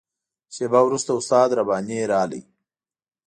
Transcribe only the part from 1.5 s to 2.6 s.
رباني راغی.